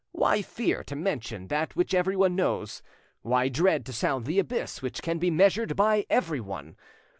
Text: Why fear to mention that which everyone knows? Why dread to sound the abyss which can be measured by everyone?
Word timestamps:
Why 0.13 0.41
fear 0.41 0.83
to 0.85 0.95
mention 0.95 1.45
that 1.49 1.75
which 1.75 1.93
everyone 1.93 2.35
knows? 2.35 2.81
Why 3.21 3.49
dread 3.49 3.85
to 3.85 3.93
sound 3.93 4.25
the 4.25 4.39
abyss 4.39 4.81
which 4.81 5.03
can 5.03 5.19
be 5.19 5.29
measured 5.29 5.75
by 5.75 6.07
everyone? 6.09 6.75